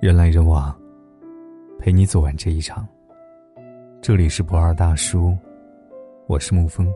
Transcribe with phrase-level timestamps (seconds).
[0.00, 0.78] 人来人往，
[1.78, 2.86] 陪你走完这一场。
[4.02, 5.34] 这里是不二大叔，
[6.26, 6.86] 我是沐风。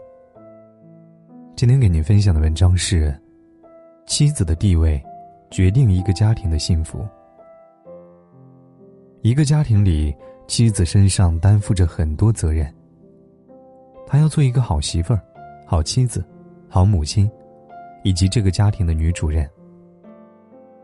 [1.57, 3.19] 今天给您分享的文章是：
[4.07, 5.03] 妻子的地位
[5.51, 7.07] 决定一个家庭的幸福。
[9.23, 10.15] 一个家庭里，
[10.47, 12.71] 妻子身上担负着很多责任。
[14.07, 15.21] 她要做一个好媳妇儿、
[15.65, 16.23] 好妻子、
[16.69, 17.31] 好母亲，
[18.03, 19.49] 以及这个家庭的女主人。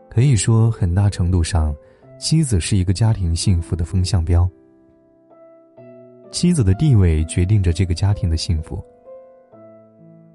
[0.09, 1.75] 可以说，很大程度上，
[2.21, 4.47] 妻子是一个家庭幸福的风向标。
[6.29, 8.79] 妻子的地位决定着这个家庭的幸福。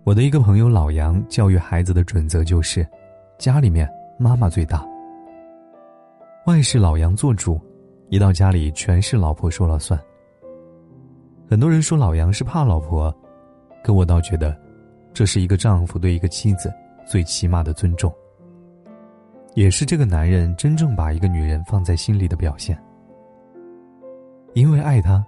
[0.02, 2.84] 我的一个朋友老杨教育孩子的准则就是：
[3.38, 4.84] 家里面妈妈最大，
[6.45, 7.56] 万事老杨做主，
[8.09, 9.98] 一到家里全是老婆说了算。
[11.48, 13.16] 很多人说老杨是怕老婆，
[13.84, 14.60] 可我倒觉得，
[15.14, 16.68] 这是一个丈夫对一个妻子
[17.06, 18.12] 最起码的尊重。
[19.56, 22.78] 也是这个男人真正把一个女人放在心里的表现。
[24.52, 25.24] 因为爱她，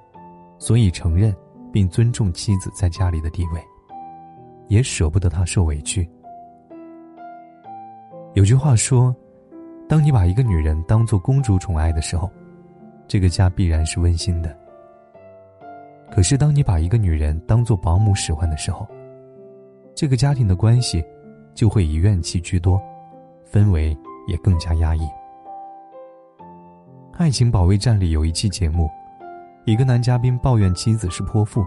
[0.59, 1.35] 所以承认
[1.73, 3.61] 并尊重妻子在家里的地位，
[4.69, 6.07] 也舍不得她受委屈。
[8.35, 9.17] 有句话说
[9.89, 12.31] ：“当你把一个女人当做公主宠爱的时候，
[13.07, 14.55] 这个家必然是温馨的。
[16.11, 18.87] 可是当你把一个女人当做保姆使唤的时候，
[19.95, 21.03] 这个家庭的关系
[21.55, 22.79] 就会以怨气居多，
[23.51, 23.97] 氛围。”
[24.29, 25.01] 也更加压抑。
[27.15, 28.89] 《爱情保卫战》里有一期节目，
[29.65, 31.67] 一个男嘉宾抱怨妻子是泼妇，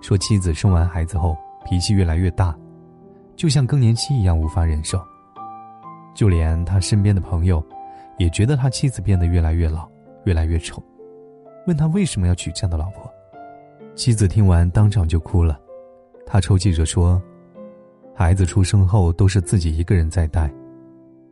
[0.00, 2.52] 说妻子生完孩子后脾气越来越大，
[3.36, 5.00] 就像更年期一样无法忍受。
[6.12, 7.64] 就连他身边的朋友，
[8.18, 9.88] 也觉得他妻子变得越来越老，
[10.24, 10.82] 越来越丑，
[11.68, 13.08] 问他为什么要娶这样的老婆。
[13.94, 15.60] 妻子听完当场就哭了，
[16.26, 17.22] 他抽泣着说
[18.12, 20.50] ：“孩子出生后都是自己一个人在带。”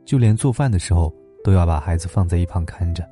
[0.08, 1.14] 就连做饭的时候
[1.44, 3.06] 都要把孩子放在一旁看着，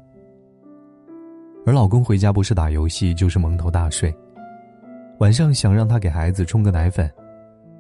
[1.67, 4.17] 而老公回家不是打游戏就是蒙头大睡，
[5.19, 7.07] 晚上想让他给孩子冲个奶粉，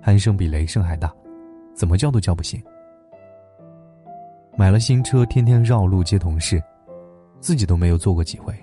[0.04, 1.10] 鼾声比雷声还大，
[1.74, 2.62] 怎么叫都叫不醒。
[4.54, 6.62] 买了新车，天天绕路接同事，
[7.40, 8.54] 自己都没有坐过几回。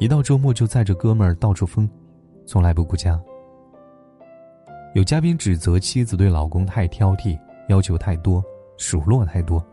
[0.00, 1.88] 一到周末就载着哥们儿到处疯，
[2.46, 3.16] 从来不顾家。
[4.92, 8.42] 有嘉宾指责妻子对老公太挑剔，要求太多。
[8.76, 9.64] 数落太多，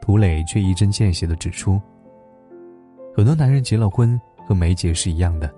[0.00, 1.80] 涂磊却一针见血的指出：
[3.16, 5.52] 很多男人结了婚和没结是一样的。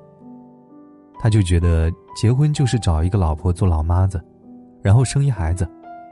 [1.19, 4.22] 他就觉得结婚就是找一个老婆做老妈子，
[4.82, 5.66] 然后生一孩子，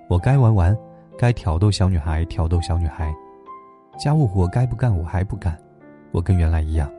[0.09, 0.77] 我该玩玩，
[1.19, 3.15] 该挑逗小女孩挑逗小女孩，
[3.99, 5.59] 家务活该不干我还不干，
[6.13, 6.91] 我跟原来一样。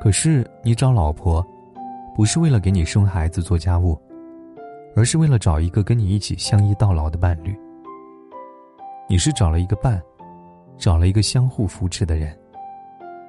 [0.00, 1.44] 可是你找老婆，
[2.14, 4.00] 不是为了给你生孩子做家务。
[4.98, 7.56] 而是为了找一个跟你一起相依到老的伴侣。
[9.08, 10.02] 你是找了一个伴，
[10.76, 12.36] 找了一个相互扶持的人，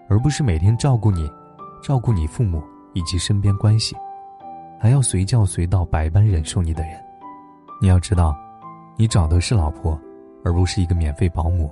[0.08, 1.30] 而不是每天照顾你、
[1.84, 2.60] 照顾你父母
[2.96, 3.96] 以及身边关系，
[4.80, 6.94] 还要随叫随到、百般忍受你的人。
[7.80, 8.36] 你要知道，
[8.98, 9.96] 你找的是老婆，
[10.44, 11.72] 而不是一个免费保姆。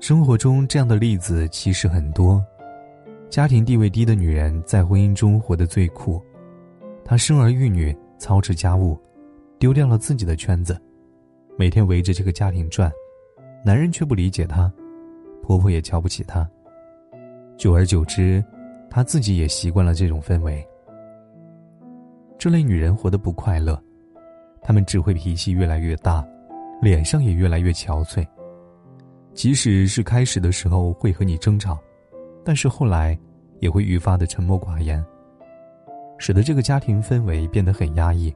[0.00, 2.42] 生活中这样的例子其实很多，
[3.28, 6.18] 家庭地位低的女人在婚姻中活得最苦，
[7.04, 7.94] 她生儿育女。
[8.18, 8.98] 操持家务，
[9.58, 10.80] 丢掉了自己的圈子，
[11.58, 12.90] 每天围着这个家庭转，
[13.64, 14.72] 男人却不理解她，
[15.42, 16.48] 婆婆也瞧不起她。
[17.56, 18.44] 久而久之，
[18.90, 20.66] 她自己也习惯了这种氛围。
[22.38, 23.82] 这类女人活得不快乐，
[24.60, 26.26] 她们只会脾气越来越大，
[26.82, 28.26] 脸上也越来越憔悴。
[29.32, 31.78] 即使是开始的时候会和你争吵，
[32.44, 33.18] 但是后来
[33.60, 35.04] 也会愈发的沉默寡言。
[36.18, 38.34] 使得这个家庭氛围变得很压抑。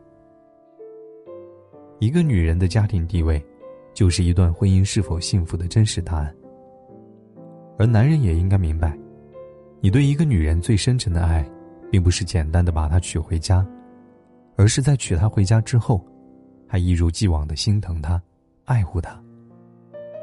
[1.99, 3.45] 一个女人的家庭地位，
[3.93, 6.35] 就是一段婚姻是否幸福的真实答案。
[7.79, 8.97] 而男人也应该明白，
[9.81, 11.47] 你对一个女人最深沉的爱，
[11.91, 13.67] 并不是简单的把她娶回家，
[14.57, 16.05] 而是在娶她回家之后，
[16.67, 18.21] 还一如既往的心疼她，
[18.65, 19.19] 爱护她，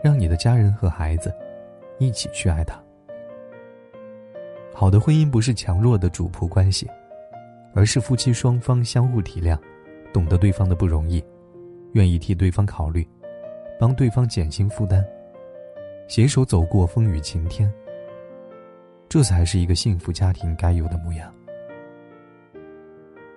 [0.04, 1.34] 让你的家人和孩子，
[2.00, 2.80] 一起去爱她。
[4.74, 6.88] 好的婚姻不是强弱的主仆关系。
[7.78, 9.56] 而是夫妻双方相互体谅，
[10.12, 11.24] 懂得对方的不容易，
[11.94, 13.08] 愿意替对方考虑，
[13.80, 15.06] 帮对方减轻负担，
[16.08, 17.72] 携手走过风雨晴天。
[19.08, 21.32] 这才是一个幸福家庭该有的模样。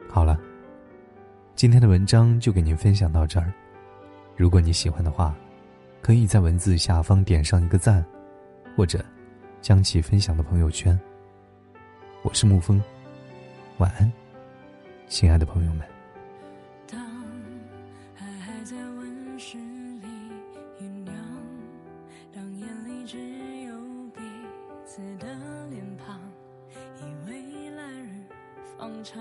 [0.08, 0.40] 好了，
[1.54, 3.52] 今天的文章就给您分享到这儿。
[4.38, 5.36] 如果你喜欢的话，
[6.00, 8.02] 可以在文字下方点上一个赞，
[8.74, 9.04] 或者
[9.60, 10.98] 将其分享到朋友圈。
[12.22, 12.82] 我是沐风，
[13.76, 14.10] 晚安。
[15.10, 15.84] 亲爱的朋友们。
[16.86, 17.00] 当
[18.16, 20.06] 爱还在温室里
[20.78, 21.12] 酝酿
[22.32, 23.18] 当眼里只
[23.64, 23.74] 有
[24.14, 24.20] 彼
[24.86, 25.26] 此的
[25.68, 26.20] 脸庞
[27.00, 28.22] 以为来日
[28.78, 29.20] 方长。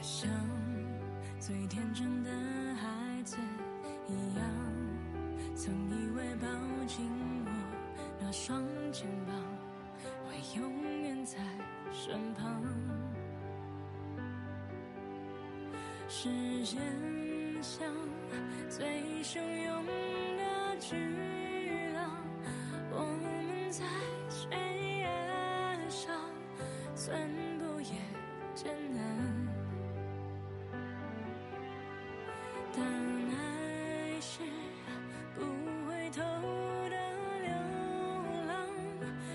[0.00, 0.30] 像
[1.38, 2.30] 最天真的
[2.76, 3.36] 孩子
[4.08, 4.44] 一样
[5.54, 6.48] 曾以为抱
[6.86, 7.06] 紧
[7.44, 7.52] 我
[8.20, 9.43] 那双肩膀。
[16.24, 16.30] 时
[16.64, 16.80] 间
[17.60, 17.86] 像
[18.70, 18.86] 最
[19.22, 20.96] 汹涌的巨
[21.92, 22.16] 浪，
[22.90, 23.84] 我们在
[24.30, 24.48] 悬
[25.00, 25.06] 崖
[25.90, 26.18] 上，
[26.94, 27.28] 寸
[27.58, 27.88] 步也
[28.54, 29.04] 艰难。
[32.72, 32.82] 当
[33.28, 34.40] 爱是
[35.34, 35.42] 不
[35.86, 36.22] 回头
[36.88, 36.96] 的
[37.42, 37.52] 流
[38.48, 38.66] 浪，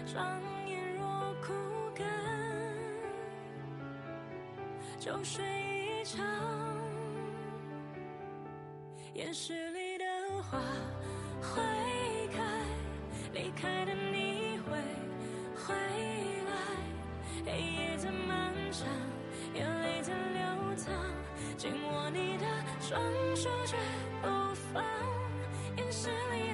[0.08, 1.06] 双眼若
[1.46, 1.54] 枯
[1.94, 2.04] 干，
[5.00, 5.46] 就睡
[6.02, 6.39] 一场。
[9.20, 10.06] 岩石里的
[10.44, 10.58] 花
[11.42, 11.62] 会
[12.34, 12.42] 开，
[13.34, 14.78] 离开的你会
[15.58, 15.76] 回
[16.46, 16.54] 来。
[17.46, 18.88] 黑夜再漫长，
[19.54, 20.94] 眼泪在流淌，
[21.58, 22.46] 紧握你的
[22.80, 22.98] 双
[23.36, 23.76] 手绝
[24.22, 24.28] 不
[24.72, 24.82] 放。
[25.76, 26.49] 电视里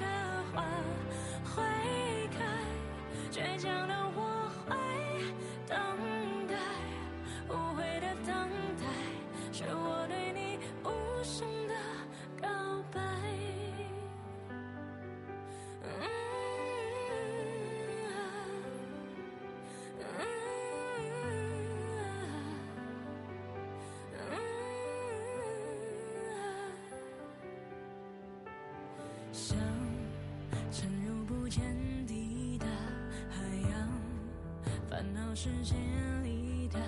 [35.13, 35.75] 恼世界
[36.23, 36.79] 里的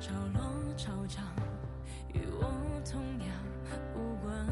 [0.00, 0.40] 潮落
[0.76, 1.24] 潮涨，
[2.12, 3.28] 与我同样
[3.94, 4.46] 无关。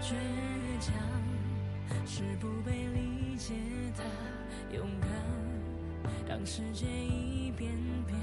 [0.00, 0.14] 倔
[0.80, 0.94] 强
[2.06, 3.54] 是不被理解
[3.96, 4.04] 的
[4.76, 5.08] 勇敢，
[6.28, 7.72] 当世界一遍
[8.06, 8.18] 遍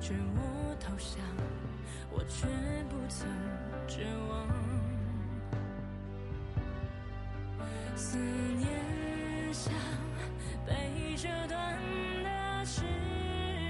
[0.00, 1.20] 劝我投降，
[2.10, 2.46] 我却
[2.88, 3.28] 不曾
[3.86, 4.48] 绝望。
[7.94, 9.72] 思念像
[10.64, 10.72] 被
[11.20, 11.76] 折断
[12.22, 12.82] 的翅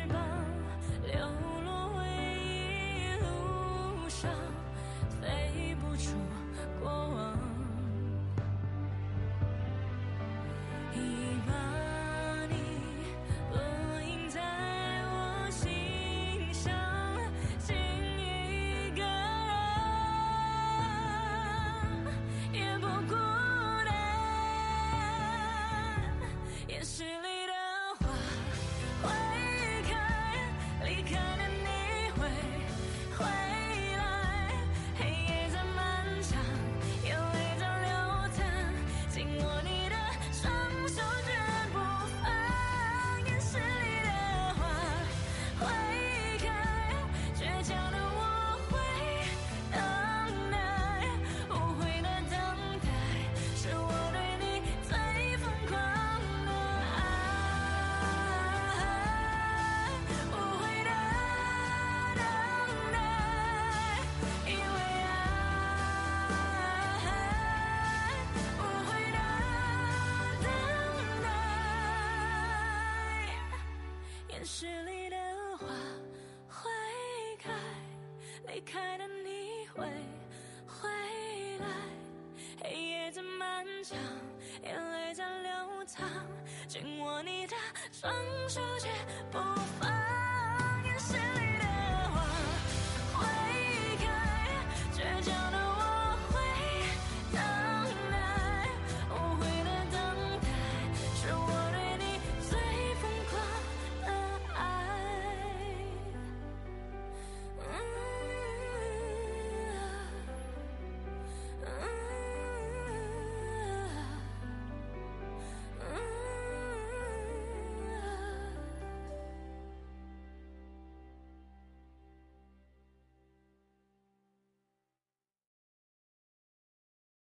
[0.06, 0.18] 膀，
[1.06, 1.18] 流
[1.64, 2.04] 落回
[2.44, 4.30] 忆路上，
[5.18, 6.10] 飞不出
[6.78, 7.27] 过往。
[74.38, 75.16] 岩石里的
[75.58, 75.66] 花
[76.48, 76.70] 会
[77.40, 77.50] 开，
[78.46, 79.84] 离开的你会
[80.64, 80.88] 回
[81.58, 81.66] 来。
[82.62, 83.98] 黑夜在漫长，
[84.62, 85.50] 眼泪在流
[85.86, 86.08] 淌，
[86.68, 87.56] 紧握你的
[87.90, 88.14] 双
[88.48, 88.88] 手，绝
[89.32, 89.38] 不
[89.80, 89.97] 放